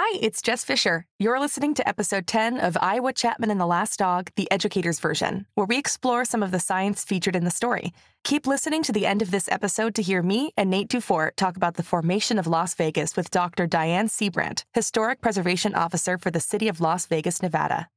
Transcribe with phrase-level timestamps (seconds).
[0.00, 1.06] Hi, it's Jess Fisher.
[1.18, 5.44] You're listening to episode 10 of Iowa Chapman and the Last Dog, the educator's version,
[5.56, 7.92] where we explore some of the science featured in the story.
[8.22, 11.56] Keep listening to the end of this episode to hear me and Nate Dufour talk
[11.56, 13.66] about the formation of Las Vegas with Dr.
[13.66, 17.88] Diane Siebrandt, Historic Preservation Officer for the City of Las Vegas, Nevada.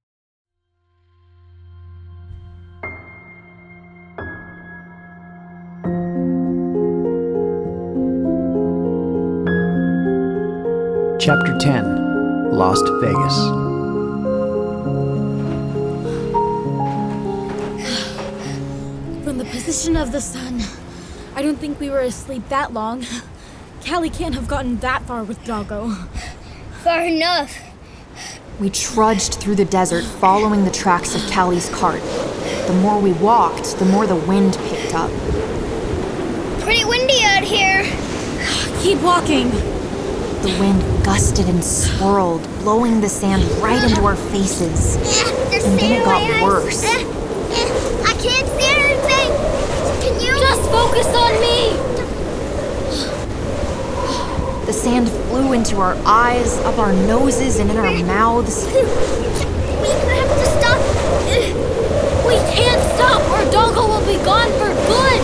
[11.21, 13.37] Chapter 10 Lost Vegas.
[19.23, 20.61] From the position of the sun,
[21.35, 23.05] I don't think we were asleep that long.
[23.87, 25.91] Callie can't have gotten that far with Doggo.
[26.83, 27.55] Far enough.
[28.59, 32.01] We trudged through the desert following the tracks of Callie's cart.
[32.65, 35.11] The more we walked, the more the wind picked up.
[36.61, 37.83] Pretty windy out here.
[38.81, 39.80] Keep walking.
[40.41, 44.95] The wind gusted and swirled, blowing the sand right into our faces.
[45.53, 46.83] And then it got worse.
[46.83, 49.29] I can't see anything.
[50.01, 50.31] Can you?
[50.39, 51.77] Just focus on me.
[54.65, 58.65] The sand flew into our eyes, up our noses, and in our mouths.
[58.65, 60.79] We have to stop.
[62.25, 65.21] We can't stop or Doggo will be gone for good.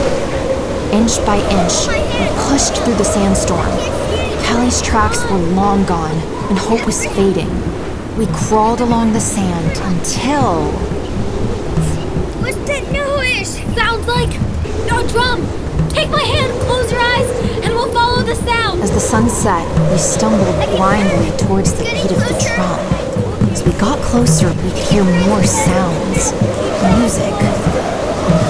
[0.93, 4.06] Inch by inch, oh, we pushed through the sandstorm.
[4.47, 6.15] Callie's tracks were long gone,
[6.47, 7.49] and hope was fading.
[8.17, 10.71] We crawled along the sand until.
[12.41, 13.59] What's that noise?
[13.75, 14.33] Sounds like
[14.87, 15.45] a drum.
[15.89, 17.29] Take my hand, close your eyes,
[17.65, 18.81] and we'll follow the sound.
[18.81, 22.79] As the sun set, we stumbled blindly towards the beat of the drum.
[23.51, 26.31] As we got closer, we could hear more sounds
[26.95, 27.35] music,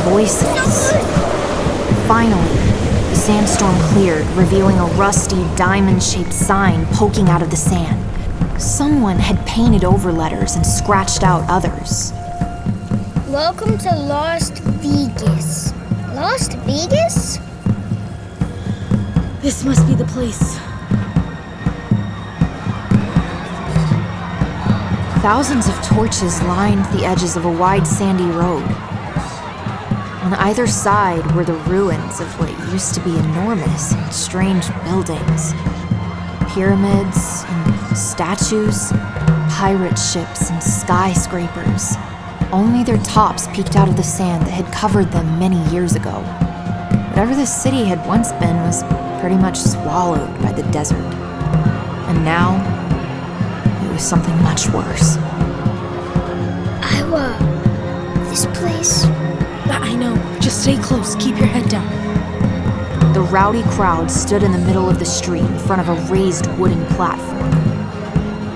[0.05, 0.91] voices.
[2.07, 2.53] Finally,
[3.27, 7.99] sandstorm cleared, revealing a rusty, diamond shaped sign poking out of the sand.
[8.57, 12.13] Someone had painted over letters and scratched out others.
[13.27, 15.73] Welcome to Lost Vegas.
[16.15, 17.39] Lost Vegas?
[19.41, 20.57] This must be the place.
[25.21, 28.63] Thousands of torches lined the edges of a wide sandy road.
[30.23, 35.53] On either side were the ruins of what used to be enormous and strange buildings
[36.57, 38.91] pyramids and statues,
[39.49, 41.93] pirate ships and skyscrapers.
[42.51, 46.21] Only their tops peeked out of the sand that had covered them many years ago.
[47.09, 48.81] Whatever this city had once been was
[49.21, 50.97] pretty much swallowed by the desert.
[52.07, 52.55] And now,
[53.85, 55.17] it was something much worse.
[56.81, 57.37] Iowa.
[58.29, 59.05] This place.
[59.69, 60.15] I know.
[60.39, 61.15] Just stay close.
[61.17, 62.06] Keep your head down.
[63.17, 66.45] The rowdy crowd stood in the middle of the street in front of a raised
[66.59, 67.49] wooden platform.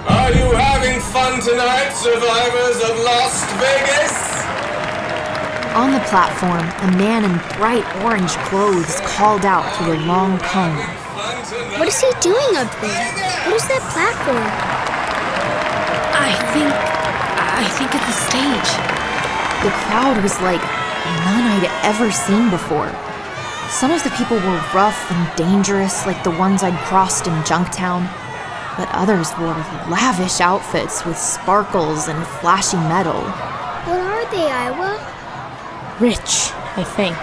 [0.06, 4.14] Are you having fun tonight, survivors of Las Vegas?
[5.74, 10.78] On the platform, a man in bright orange clothes called out through a long cone.
[11.80, 13.02] What is he doing up there?
[13.50, 14.46] What is that platform?
[16.22, 16.70] I think.
[16.70, 18.70] I think it's a stage.
[19.66, 20.62] The crowd was like
[21.26, 23.11] none I'd ever seen before.
[23.72, 28.04] Some of the people were rough and dangerous, like the ones I'd crossed in Junktown,
[28.76, 29.56] but others wore
[29.88, 33.24] lavish outfits with sparkles and flashy metal.
[33.88, 35.00] What are they, Iowa?
[36.02, 37.16] Rich, I think.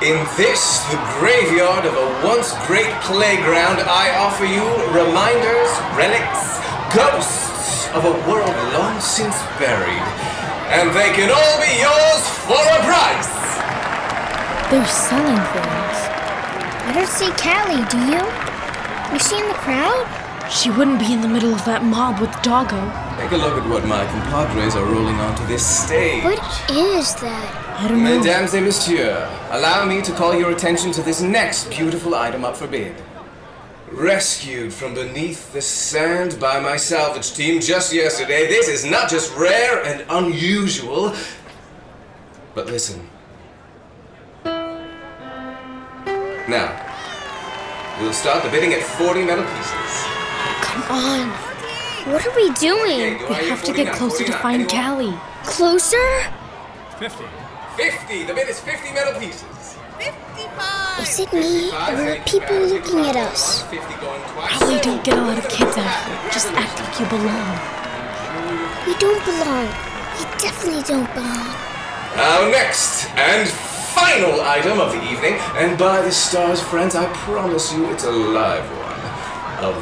[0.00, 4.64] In this, the graveyard of a once great playground, I offer you
[4.96, 6.56] reminders, relics,
[6.96, 10.06] ghosts of a world long since buried.
[10.72, 13.39] And they can all be yours for a price!
[14.70, 15.98] They're selling things.
[16.86, 18.22] I don't see Callie, do you?
[19.16, 20.06] Is she in the crowd?
[20.48, 22.78] She wouldn't be in the middle of that mob with Doggo.
[23.18, 26.22] Take a look at what my compadres are rolling onto this stage.
[26.22, 26.38] What
[26.70, 27.78] is that?
[27.80, 28.16] I don't know.
[28.18, 32.56] Mesdames et messieurs, allow me to call your attention to this next beautiful item up
[32.56, 32.94] for bid.
[33.90, 39.36] Rescued from beneath the sand by my salvage team just yesterday, this is not just
[39.36, 41.12] rare and unusual,
[42.54, 43.10] but listen.
[46.48, 46.72] Now,
[48.00, 49.92] we'll start the bidding at 40 metal pieces.
[50.62, 51.28] Come on.
[52.12, 53.20] What are we doing?
[53.22, 55.14] Okay, We have to get closer to find Callie.
[55.44, 55.98] Closer?
[56.98, 59.76] 50, the bid is 50 metal pieces.
[61.00, 63.62] Is it me, or are people looking at us?
[63.68, 64.58] 50 going twice.
[64.58, 66.30] Probably don't get a lot of kids out here.
[66.32, 67.56] Just act like you belong.
[68.86, 69.66] We don't belong.
[70.18, 71.54] We definitely don't belong.
[72.16, 73.48] Our next and
[73.94, 78.10] final item of the evening, and by the stars, friends, I promise you it's a
[78.10, 79.00] live one.
[79.66, 79.72] A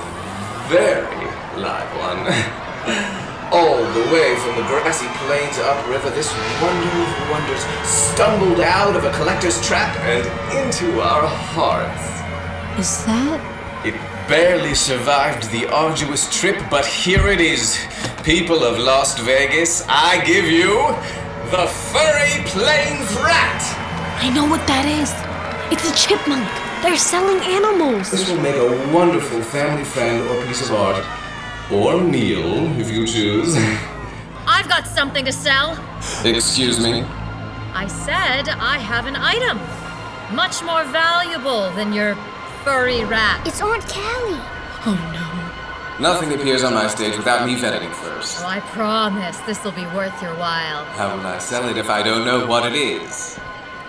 [0.68, 1.24] very
[1.60, 2.20] live one.
[3.50, 9.04] All the way from the grassy plains upriver, this wonder of wonders stumbled out of
[9.04, 10.24] a collector's trap and
[10.58, 12.18] into our hearts.
[12.78, 13.40] Is that?
[13.86, 13.94] It
[14.28, 17.78] barely survived the arduous trip, but here it is.
[18.22, 20.76] People of Las Vegas, I give you
[21.50, 23.87] the furry plains rat!
[24.20, 25.10] I know what that is.
[25.72, 26.46] It's a chipmunk.
[26.82, 28.10] They're selling animals.
[28.10, 31.04] This will make a wonderful family friend or piece of art.
[31.70, 33.54] Or meal, if you choose.
[34.46, 35.78] I've got something to sell.
[36.24, 37.02] Excuse me?
[37.74, 39.58] I said I have an item.
[40.34, 42.16] Much more valuable than your
[42.64, 43.46] furry rat.
[43.46, 44.42] It's Aunt Callie.
[44.84, 45.28] Oh no.
[46.00, 48.38] Nothing appears on my stage without me vetting it first.
[48.38, 50.84] Well, I promise this will be worth your while.
[50.84, 53.38] How will I sell it if I don't know what it is?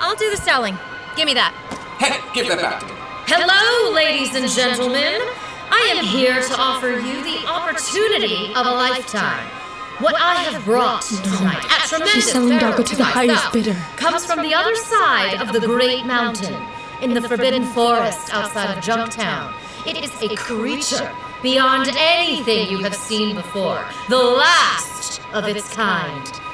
[0.09, 0.75] I'll do the selling.
[1.15, 1.53] Give me that.
[1.99, 2.93] Hey, give that back to me.
[3.29, 5.21] Hello, ladies and gentlemen.
[5.69, 9.45] I am here to offer you the opportunity of a lifetime.
[10.01, 13.77] What I have brought tonight, at tremendous She's selling peril Doggo to the highest bidder.
[13.97, 16.57] comes from the other side of the Great Mountain,
[17.03, 19.53] in the Forbidden Forest outside of Junktown.
[19.85, 21.13] It is a creature
[21.43, 26.48] beyond anything you have seen before, the last of its kind.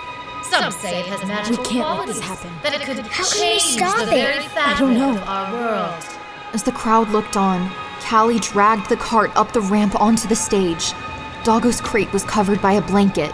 [0.50, 2.52] Some say it has magical We can't let this happen.
[2.64, 4.10] that it could How can we stop the it?
[4.10, 5.12] very I don't know.
[5.18, 6.06] of our world.
[6.54, 7.70] As the crowd looked on,
[8.08, 10.94] Callie dragged the cart up the ramp onto the stage.
[11.44, 13.32] Doggo's crate was covered by a blanket.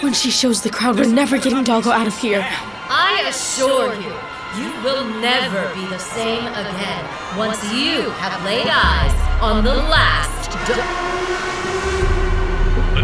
[0.00, 2.44] When she shows the crowd, we're never getting Doggo out of here.
[2.88, 4.12] I assure you,
[4.58, 7.04] you will never be the same again
[7.36, 10.82] once you have laid eyes on the last do-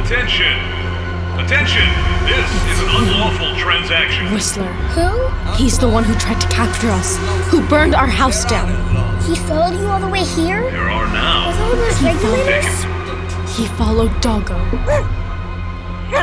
[0.03, 0.78] Attention!
[1.39, 1.87] Attention!
[2.27, 4.33] This is an unlawful transaction.
[4.33, 4.67] Whistler.
[4.99, 5.29] Who?
[5.55, 7.17] He's the one who tried to capture us,
[7.49, 8.69] who burned our house down.
[9.23, 10.69] He followed you all the way here?
[10.71, 11.47] There are With now.
[11.63, 12.65] all those regulators?
[12.85, 13.49] Vacant.
[13.51, 14.57] He followed Doggo.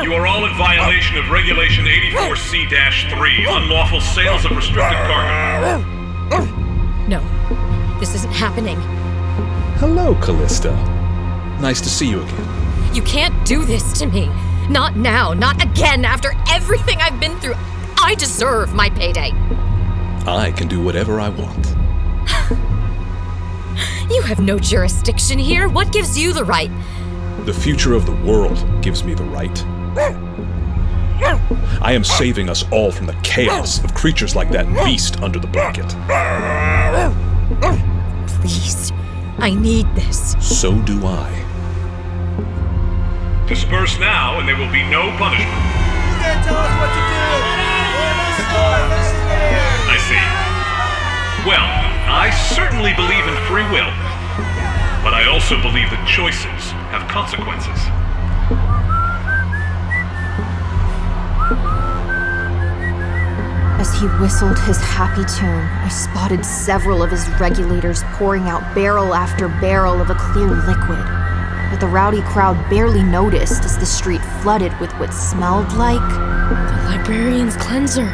[0.02, 5.84] You are all in violation of Regulation 84C-3, unlawful sales of restricted cargo.
[7.08, 7.20] No,
[8.00, 8.76] this isn't happening.
[9.78, 10.72] Hello, Callista.
[11.60, 12.94] Nice to see you again.
[12.94, 14.28] You can't do this to me.
[14.68, 17.54] Not now, not again, after everything I've been through.
[17.98, 19.32] I deserve my payday.
[20.26, 21.74] I can do whatever I want.
[24.08, 25.68] You have no jurisdiction here.
[25.68, 26.70] What gives you the right?
[27.44, 29.64] The future of the world gives me the right.
[31.82, 35.48] I am saving us all from the chaos of creatures like that beast under the
[35.48, 35.88] blanket.
[38.40, 38.92] Please,
[39.38, 40.36] I need this.
[40.40, 41.45] So do I.
[43.46, 45.46] Disperse now, and there will be no punishment.
[45.46, 47.26] You can't tell us what to do!
[49.86, 50.18] I see.
[51.46, 51.62] Well,
[52.10, 53.86] I certainly believe in free will,
[55.06, 57.78] but I also believe that choices have consequences.
[63.78, 69.14] As he whistled his happy tune, I spotted several of his regulators pouring out barrel
[69.14, 71.25] after barrel of a clear liquid.
[71.70, 76.00] But the rowdy crowd barely noticed as the street flooded with what smelled like.
[76.00, 78.06] The librarian's cleanser.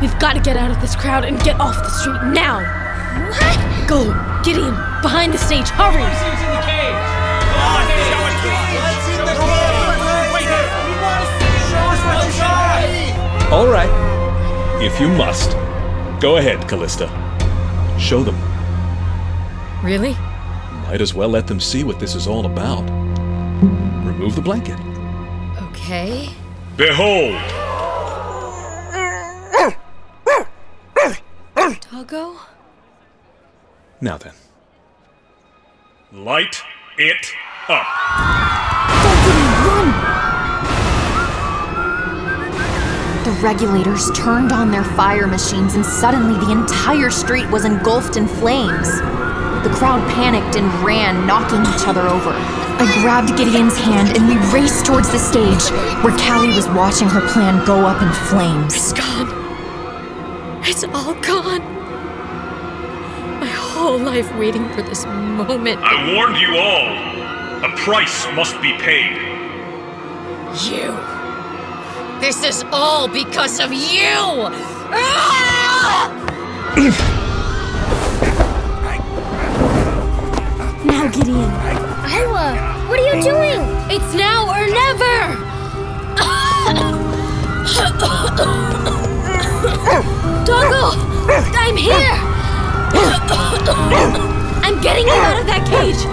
[0.00, 2.60] We've got to get out of this crowd and get off the street now.
[3.28, 3.88] What?
[3.88, 4.04] Go,
[4.44, 6.04] Gideon, behind the stage, hurry!
[13.52, 13.90] All right.
[14.80, 15.50] If you must.
[16.20, 17.08] Go ahead, Callista.
[17.98, 18.36] Show them.
[19.82, 20.16] Really?
[20.90, 22.82] Might as well let them see what this is all about.
[24.04, 24.76] Remove the blanket.
[25.70, 26.28] Okay.
[26.76, 27.40] Behold,
[31.92, 32.34] Doggo?
[34.00, 34.32] Now then.
[36.10, 36.60] light
[36.98, 37.34] it
[37.68, 37.86] up.
[43.24, 48.26] The regulators turned on their fire machines, and suddenly the entire street was engulfed in
[48.26, 48.88] flames.
[49.62, 52.32] The crowd panicked and ran, knocking each other over.
[52.32, 55.70] I grabbed Gideon's hand and we raced towards the stage,
[56.02, 58.74] where Callie was watching her plan go up in flames.
[58.74, 59.28] It's gone.
[60.64, 61.60] It's all gone.
[63.38, 65.80] My whole life waiting for this moment.
[65.82, 67.10] I warned you all.
[67.70, 69.12] A price must be paid.
[70.64, 70.96] You.
[72.20, 74.48] This is all because of you!
[74.92, 76.08] Ah!
[81.12, 81.50] Gideon.
[82.06, 82.54] Iowa,
[82.88, 83.60] what are you doing?
[83.90, 85.36] It's now or never!
[90.44, 90.94] Doggo!
[91.56, 92.16] I'm here!
[94.62, 96.06] I'm getting you out of that cage!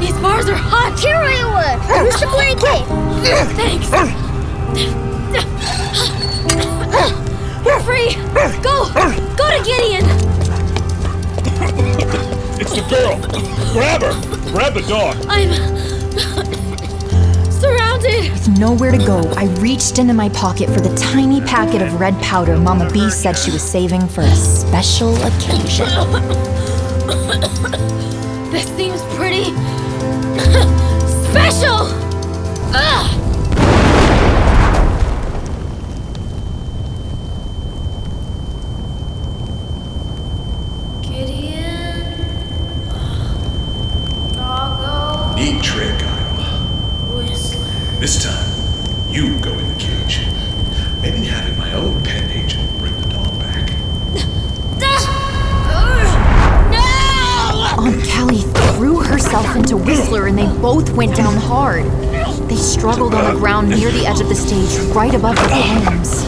[0.00, 0.98] These bars are hot.
[0.98, 1.78] Here, Iowa.
[1.86, 2.86] Here's the blanket.
[3.56, 3.90] Thanks.
[7.66, 8.14] You're free.
[8.62, 8.88] Go.
[9.36, 10.29] Go to Gideon.
[12.60, 13.16] It's the girl!
[13.72, 14.12] Grab her!
[14.52, 15.16] Grab the dog!
[15.30, 15.48] I'm
[17.50, 18.32] surrounded.
[18.32, 22.20] With nowhere to go, I reached into my pocket for the tiny packet of red
[22.20, 25.86] powder Mama B said she was saving for a special occasion.
[28.50, 29.54] This seems pretty
[64.50, 66.24] stage, right above the flames.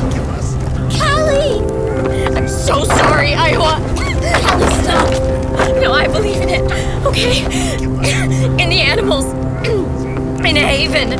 [0.96, 1.58] Callie!
[2.36, 3.82] I'm so sorry, Iowa.
[3.96, 5.10] Callie, stop.
[5.82, 6.72] No, I believe in it.
[7.04, 7.42] Okay?
[8.62, 9.24] In the animals.
[10.46, 11.14] In Haven.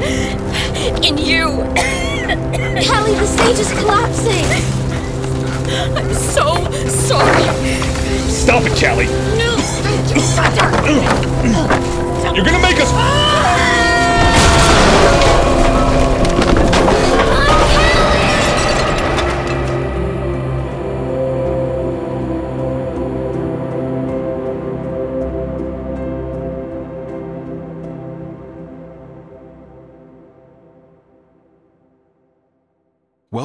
[1.03, 1.47] In you.
[2.87, 4.47] Callie, the stage is collapsing.
[5.97, 7.43] I'm so sorry.
[8.31, 9.07] Stop it, Callie!
[9.39, 9.59] No.
[12.33, 12.91] You're gonna make us.
[12.93, 13.32] Ah!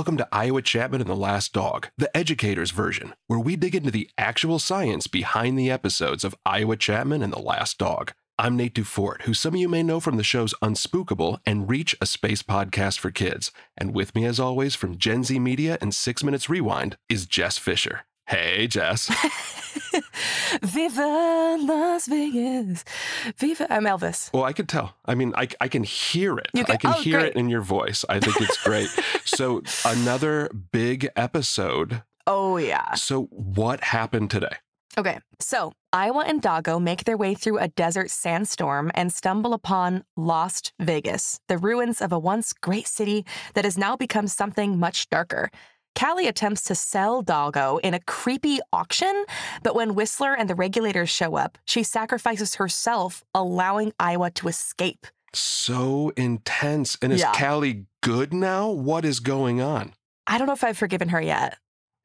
[0.08, 3.92] Welcome to Iowa Chapman and the Last Dog, the educator's version, where we dig into
[3.92, 8.14] the actual science behind the episodes of Iowa Chapman and the Last Dog.
[8.40, 11.94] I'm Nate Dufort, who some of you may know from the shows Unspookable and Reach,
[12.00, 13.52] a space podcast for kids.
[13.78, 17.58] And with me, as always, from Gen Z Media and Six Minutes Rewind, is Jess
[17.58, 18.06] Fisher.
[18.27, 19.10] Hey, Jess.
[20.62, 22.84] Viva Las Vegas.
[23.38, 23.72] Viva.
[23.72, 24.34] I'm Elvis.
[24.34, 24.96] Well, I could tell.
[25.05, 26.50] I mean, I, I can hear it.
[26.53, 27.29] Can- I can oh, hear great.
[27.31, 28.03] it in your voice.
[28.10, 28.89] I think it's great.
[29.24, 32.03] so, another big episode.
[32.25, 32.96] Oh, yeah.
[32.96, 34.57] So, what happened today?
[34.98, 40.03] Okay, so Iowa and Doggo make their way through a desert sandstorm and stumble upon
[40.17, 45.07] Lost Vegas, the ruins of a once great city that has now become something much
[45.10, 45.50] darker.
[45.98, 49.25] Callie attempts to sell Doggo in a creepy auction,
[49.63, 55.08] but when Whistler and the regulators show up, she sacrifices herself, allowing Iowa to escape.
[55.34, 56.98] So intense.
[57.01, 57.34] And is Yeah.
[57.34, 58.70] Callie good now?
[58.70, 59.94] What is going on?
[60.27, 61.58] I don't know if I've forgiven her yet.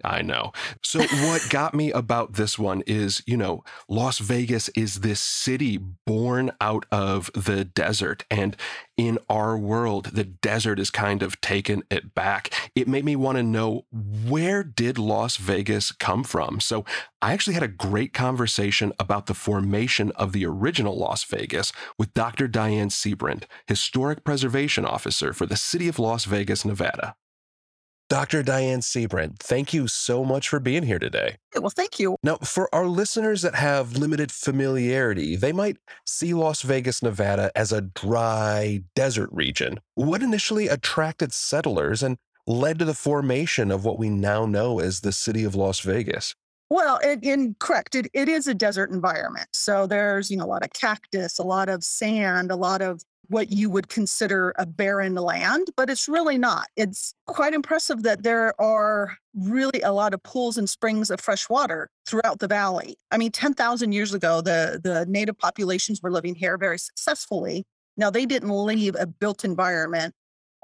[0.05, 0.53] I know.
[0.83, 5.79] So, what got me about this one is, you know, Las Vegas is this city
[6.07, 8.25] born out of the desert.
[8.31, 8.57] And
[8.97, 12.53] in our world, the desert is kind of taken it back.
[12.75, 16.61] It made me want to know where did Las Vegas come from?
[16.61, 16.85] So,
[17.21, 22.13] I actually had a great conversation about the formation of the original Las Vegas with
[22.15, 22.49] Dr.
[22.49, 27.15] Diane Siebrandt, Historic Preservation Officer for the City of Las Vegas, Nevada.
[28.13, 28.43] Dr.
[28.43, 31.39] Diane Siebrandt, thank you so much for being here today.
[31.59, 32.17] Well, thank you.
[32.23, 37.73] Now, for our listeners that have limited familiarity, they might see Las Vegas, Nevada as
[37.73, 39.81] a dry desert region.
[39.95, 45.01] What initially attracted settlers and led to the formation of what we now know as
[45.01, 46.35] the city of Las Vegas?
[46.69, 49.49] Well, it, in correct, it, it is a desert environment.
[49.55, 53.03] So there's, you know, a lot of cactus, a lot of sand, a lot of
[53.29, 56.67] what you would consider a barren land, but it's really not.
[56.77, 61.49] It's quite impressive that there are really a lot of pools and springs of fresh
[61.49, 62.97] water throughout the valley.
[63.11, 67.65] I mean, 10,000 years ago, the, the native populations were living here very successfully.
[67.97, 70.15] Now, they didn't leave a built environment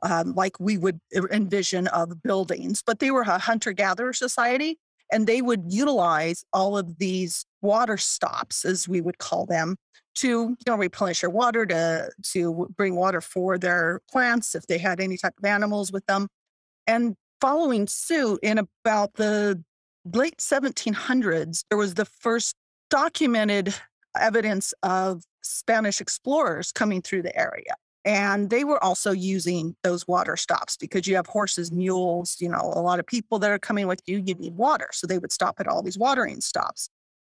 [0.02, 1.00] um, like we would
[1.32, 4.78] envision of buildings, but they were a hunter gatherer society
[5.10, 9.76] and they would utilize all of these water stops, as we would call them,
[10.20, 14.78] to you know replenish their water, to to bring water for their plants if they
[14.78, 16.28] had any type of animals with them.
[16.86, 19.62] And following suit in about the
[20.12, 22.54] late 1700s, there was the first
[22.90, 23.74] documented
[24.18, 27.74] evidence of Spanish explorers coming through the area.
[28.04, 32.72] And they were also using those water stops because you have horses, mules, you know,
[32.74, 34.88] a lot of people that are coming with you, you need water.
[34.92, 36.88] So they would stop at all these watering stops.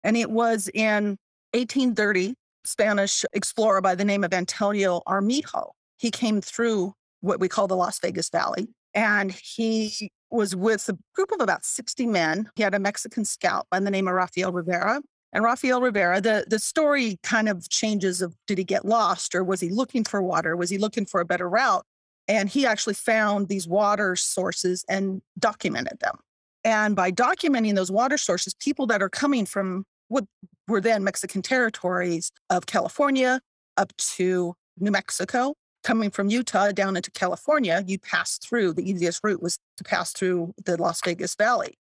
[0.04, 1.18] And it was in
[1.54, 2.34] 1830,
[2.70, 5.72] Spanish explorer by the name of Antonio Armijo.
[5.98, 10.96] He came through what we call the Las Vegas Valley, and he was with a
[11.14, 12.48] group of about 60 men.
[12.54, 16.44] He had a Mexican scout by the name of Rafael Rivera, And Rafael Rivera, the,
[16.48, 20.22] the story kind of changes of did he get lost or was he looking for
[20.22, 20.56] water?
[20.56, 21.84] Was he looking for a better route?
[22.28, 26.16] And he actually found these water sources and documented them.
[26.64, 30.24] And by documenting those water sources, people that are coming from what
[30.70, 33.40] were then Mexican territories of California
[33.76, 39.20] up to New Mexico, coming from Utah down into California, you pass through the easiest
[39.22, 41.78] route was to pass through the Las Vegas Valley.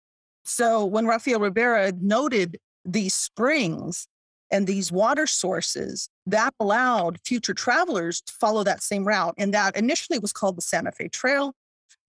[0.44, 4.06] So when Rafael Rivera noted these springs
[4.50, 9.34] and these water sources, that allowed future travelers to follow that same route.
[9.38, 11.54] And that initially was called the Santa Fe Trail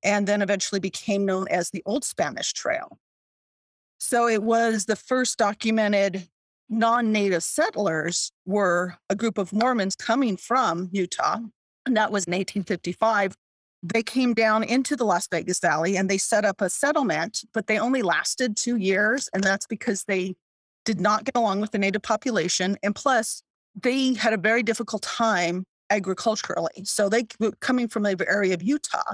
[0.03, 2.99] and then eventually became known as the Old Spanish Trail.
[3.97, 6.27] So it was the first documented
[6.69, 11.39] non-native settlers were a group of Mormons coming from Utah,
[11.85, 13.35] and that was in 1855
[13.93, 17.67] they came down into the Las Vegas Valley and they set up a settlement, but
[17.67, 19.29] they only lasted two years.
[19.33, 20.35] And that's because they
[20.85, 22.77] did not get along with the native population.
[22.81, 23.43] And plus,
[23.79, 26.83] they had a very difficult time agriculturally.
[26.85, 29.13] So they were coming from the area of Utah,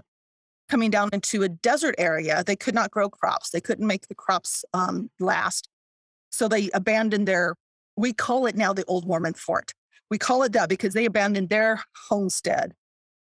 [0.70, 3.50] coming down into a desert area, they could not grow crops.
[3.50, 5.68] They couldn't make the crops um, last.
[6.32, 7.56] So they abandoned their,
[7.96, 9.74] we call it now the Old Mormon Fort.
[10.10, 12.74] We call it that because they abandoned their homestead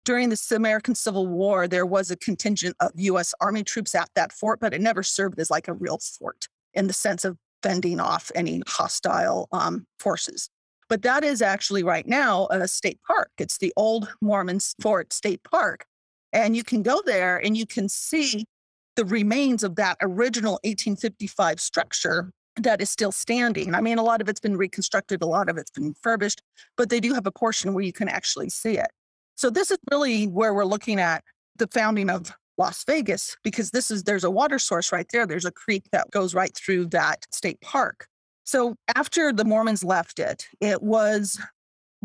[0.05, 4.33] during the American Civil War, there was a contingent of US Army troops at that
[4.33, 8.01] fort, but it never served as like a real fort in the sense of fending
[8.01, 10.51] off any hostile um, forces.
[10.89, 13.31] But that is actually right now a state park.
[13.39, 15.87] It's the old Mormon Fort State Park.
[16.33, 18.45] And you can go there and you can see
[18.97, 23.75] the remains of that original 1855 structure that is still standing.
[23.75, 26.43] I mean, a lot of it's been reconstructed, a lot of it's been refurbished,
[26.77, 28.91] but they do have a portion where you can actually see it.
[29.35, 31.25] So this is really where we're looking at
[31.57, 35.27] the founding of Las Vegas because this is there's a water source right there.
[35.27, 38.07] There's a creek that goes right through that state park.
[38.45, 41.41] So after the Mormons left it, it was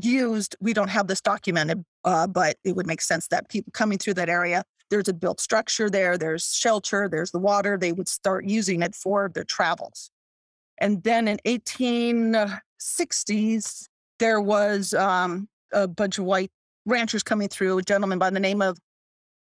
[0.01, 0.56] used.
[0.60, 4.15] We don't have this documented, uh, but it would make sense that people coming through
[4.15, 7.77] that area, there's a built structure there, there's shelter, there's the water.
[7.77, 10.09] They would start using it for their travels.
[10.79, 13.87] And then in 1860s,
[14.18, 16.51] there was um, a bunch of white
[16.85, 18.77] ranchers coming through, a gentleman by the name of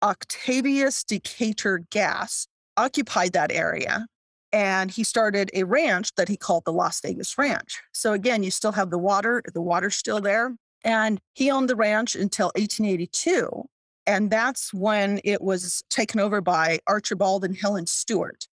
[0.04, 4.08] Octavius Decatur Gass occupied that area
[4.56, 7.82] and he started a ranch that he called the Las Vegas Ranch.
[7.92, 10.56] So again, you still have the water, the water's still there.
[10.86, 13.66] And he owned the ranch until 1882.
[14.08, 18.48] And that's when it was taken over by Archibald and Helen Stewart,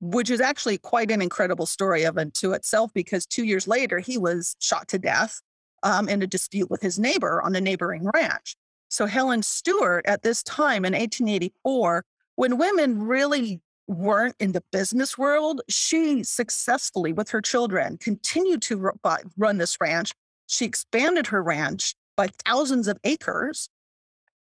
[0.00, 4.18] which is actually quite an incredible story of unto itself because two years later, he
[4.18, 5.40] was shot to death
[5.82, 8.56] um, in a dispute with his neighbor on a neighboring ranch.
[8.88, 12.04] So Helen Stewart at this time in 1884,
[12.36, 18.92] when women really weren't in the business world, she successfully, with her children, continued to
[19.36, 20.12] run this ranch.
[20.46, 23.68] She expanded her ranch by thousands of acres.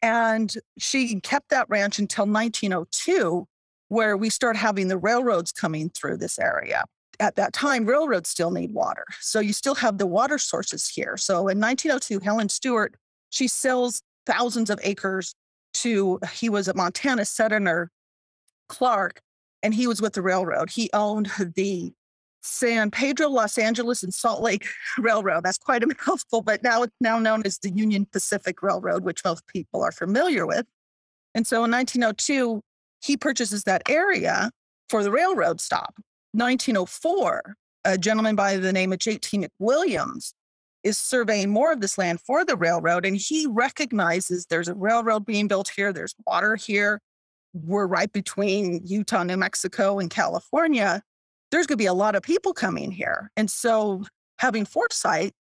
[0.02, 3.46] And she kept that ranch until 1902,
[3.90, 6.84] where we start having the railroads coming through this area
[7.20, 9.04] at that time, railroads still need water.
[9.20, 11.16] So you still have the water sources here.
[11.16, 12.96] So in 1902, Helen Stewart,
[13.28, 15.34] she sells thousands of acres
[15.74, 17.90] to, he was a Montana Senator
[18.68, 19.20] Clark,
[19.62, 20.70] and he was with the railroad.
[20.70, 21.92] He owned the
[22.42, 24.66] San Pedro, Los Angeles, and Salt Lake
[24.98, 25.44] Railroad.
[25.44, 29.22] That's quite a mouthful, but now it's now known as the Union Pacific Railroad, which
[29.24, 30.66] most people are familiar with.
[31.34, 32.62] And so in 1902,
[33.02, 34.50] he purchases that area
[34.88, 35.94] for the railroad stop.
[36.32, 39.38] 1904, a gentleman by the name of J.T.
[39.38, 40.32] McWilliams
[40.82, 45.26] is surveying more of this land for the railroad, and he recognizes there's a railroad
[45.26, 47.00] being built here, there's water here.
[47.52, 51.02] We're right between Utah, New Mexico, and California.
[51.50, 53.30] There's going to be a lot of people coming here.
[53.36, 54.04] And so,
[54.38, 55.32] having foresight,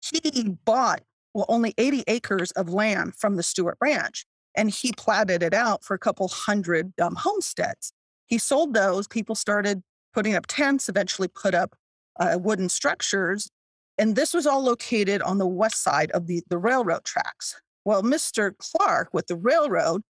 [0.00, 1.02] he bought
[1.34, 5.84] well only 80 acres of land from the Stewart Ranch, and he platted it out
[5.84, 7.92] for a couple hundred um, homesteads.
[8.26, 9.08] He sold those.
[9.08, 11.74] People started putting up tents, eventually put up
[12.18, 13.50] uh, wooden structures.
[13.98, 17.60] And this was all located on the west side of the, the railroad tracks.
[17.84, 18.52] Well, Mr.
[18.58, 20.02] Clark with the railroad,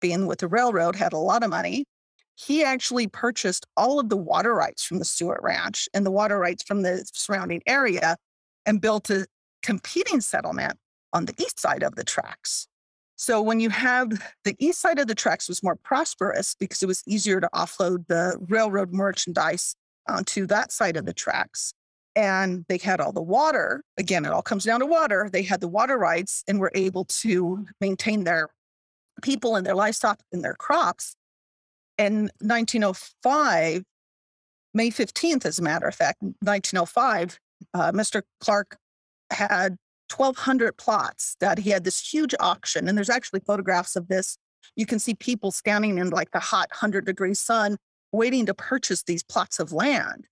[0.00, 1.84] being with the railroad, had a lot of money.
[2.36, 6.38] He actually purchased all of the water rights from the Stewart Ranch and the water
[6.38, 8.16] rights from the surrounding area
[8.66, 9.26] and built a
[9.62, 10.78] competing settlement
[11.12, 12.66] on the east side of the tracks.
[13.24, 14.10] So when you have
[14.44, 18.06] the east side of the tracks was more prosperous because it was easier to offload
[18.06, 21.72] the railroad merchandise onto that side of the tracks.
[22.14, 23.82] And they had all the water.
[23.96, 25.30] Again, it all comes down to water.
[25.32, 28.50] They had the water rights and were able to maintain their
[29.22, 31.16] people and their livestock and their crops.
[31.96, 33.84] In 1905,
[34.74, 37.38] May 15th, as a matter of fact, 1905,
[37.72, 38.20] uh, Mr.
[38.40, 38.76] Clark
[39.30, 39.78] had
[40.14, 42.88] 1,200 plots that he had this huge auction.
[42.88, 44.38] And there's actually photographs of this.
[44.76, 47.76] You can see people standing in like the hot 100 degree sun
[48.12, 50.26] waiting to purchase these plots of land.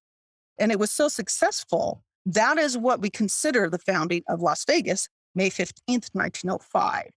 [0.59, 2.03] And it was so successful.
[2.25, 7.11] That is what we consider the founding of Las Vegas, May 15th, 1905.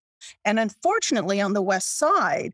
[0.43, 2.53] And unfortunately, on the west side,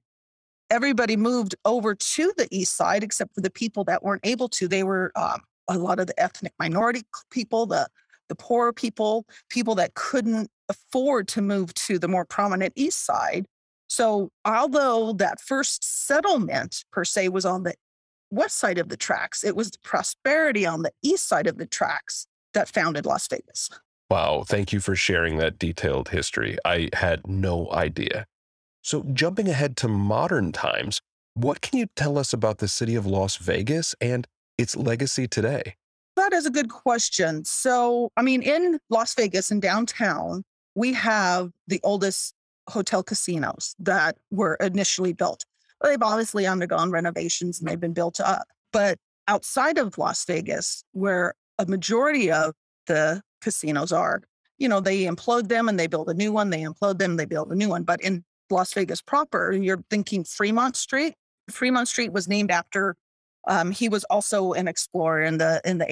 [0.70, 4.68] everybody moved over to the east side, except for the people that weren't able to.
[4.68, 7.88] They were um, a lot of the ethnic minority people, the
[8.32, 13.46] the poor people, people that couldn't afford to move to the more prominent east side.
[13.89, 17.74] So, although that first settlement per se was on the
[18.30, 21.65] west side of the tracks, it was the prosperity on the east side of the
[21.65, 23.70] tracks that founded Las Vegas.
[24.10, 26.58] Wow, thank you for sharing that detailed history.
[26.63, 28.28] I had no idea.
[28.82, 31.02] So, jumping ahead to modern times,
[31.34, 34.26] what can you tell us about the city of Las Vegas and
[34.58, 35.76] its legacy today?
[36.32, 37.44] That is a good question.
[37.44, 40.44] So, I mean, in Las Vegas in downtown,
[40.76, 42.34] we have the oldest
[42.70, 45.44] hotel casinos that were initially built.
[45.84, 48.48] They've obviously undergone renovations and they've been built up.
[48.72, 52.54] But outside of Las Vegas, where a majority of
[52.88, 54.22] the casinos are,
[54.58, 57.26] you know, they implode them and they build a new one, they implode them, they
[57.26, 57.84] build a new one.
[57.84, 61.15] But in Las Vegas proper, you're thinking Fremont Street.
[61.50, 62.96] Fremont Street was named after
[63.47, 65.86] um, he was also an explorer in the in the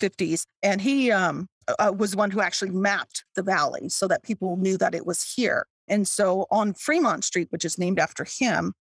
[0.00, 4.56] 1850s, and he um, uh, was one who actually mapped the valley so that people
[4.56, 5.66] knew that it was here.
[5.88, 8.72] And so on Fremont Street, which is named after him,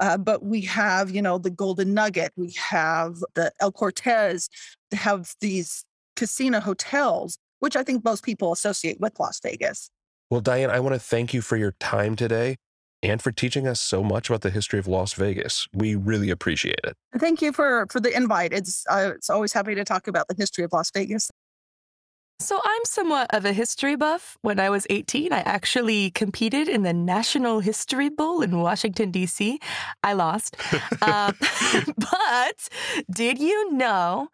[0.00, 4.48] uh, but we have, you know, the Golden Nugget, we have the El Cortez,
[4.92, 5.84] have these
[6.16, 9.90] casino hotels, which I think most people associate with Las Vegas.
[10.30, 12.56] Well, Diane, I want to thank you for your time today
[13.04, 15.68] and for teaching us so much about the history of Las Vegas.
[15.72, 16.96] We really appreciate it.
[17.18, 18.52] Thank you for for the invite.
[18.52, 21.30] It's uh, it's always happy to talk about the history of Las Vegas.
[22.40, 24.36] So I'm somewhat of a history buff.
[24.42, 29.60] When I was 18, I actually competed in the National History Bowl in Washington D.C.
[30.02, 30.56] I lost,
[31.02, 31.32] uh,
[31.96, 32.68] but
[33.10, 34.28] did you know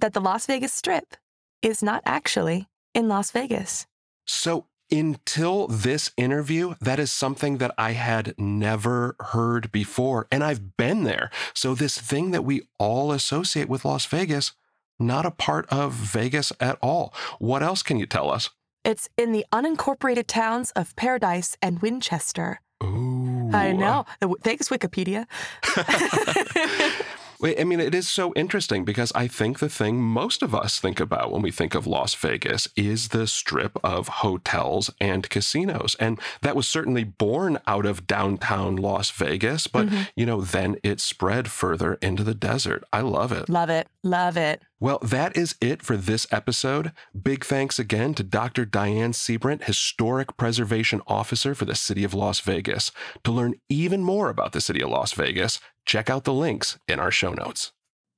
[0.00, 1.16] that the Las Vegas Strip
[1.62, 3.86] is not actually in Las Vegas?
[4.26, 10.26] So until this interview, that is something that I had never heard before.
[10.30, 11.30] And I've been there.
[11.54, 14.52] So, this thing that we all associate with Las Vegas,
[14.98, 17.14] not a part of Vegas at all.
[17.38, 18.50] What else can you tell us?
[18.84, 22.60] It's in the unincorporated towns of Paradise and Winchester.
[22.82, 23.50] Ooh.
[23.52, 24.06] I know.
[24.42, 25.26] Thanks, Wikipedia.
[27.42, 30.98] I mean, it is so interesting because I think the thing most of us think
[30.98, 35.94] about when we think of Las Vegas is the strip of hotels and casinos.
[36.00, 40.02] And that was certainly born out of downtown Las Vegas, but, mm-hmm.
[40.16, 42.82] you know, then it spread further into the desert.
[42.92, 43.48] I love it.
[43.48, 43.86] Love it.
[44.02, 44.62] Love it.
[44.80, 46.92] Well, that is it for this episode.
[47.20, 48.64] Big thanks again to Dr.
[48.64, 52.92] Diane Siebrandt, Historic Preservation Officer for the City of Las Vegas.
[53.24, 57.00] To learn even more about the City of Las Vegas, check out the links in
[57.00, 57.72] our show notes.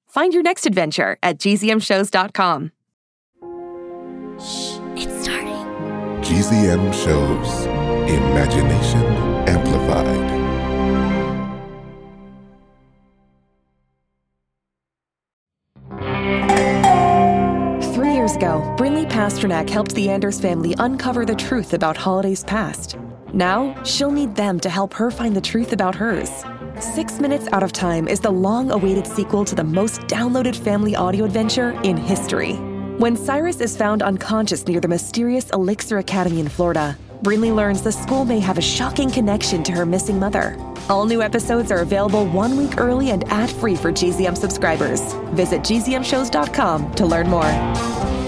[0.07, 2.73] Find your next adventure at gzmshows.com.
[4.39, 5.61] Shh, it's starting.
[6.21, 7.67] GZM Shows
[8.11, 9.05] Imagination
[9.49, 10.41] Amplified.
[17.95, 22.97] Three years ago, Brinley Pasternak helped the Anders family uncover the truth about Holiday's past.
[23.33, 26.45] Now, she'll need them to help her find the truth about hers.
[26.81, 30.97] Six Minutes Out of Time is the long awaited sequel to the most downloaded family
[30.97, 32.55] audio adventure in history.
[32.97, 37.93] When Cyrus is found unconscious near the mysterious Elixir Academy in Florida, Brinley learns the
[37.93, 40.57] school may have a shocking connection to her missing mother.
[40.88, 45.12] All new episodes are available one week early and ad free for GZM subscribers.
[45.35, 48.20] Visit gzmshows.com to learn more.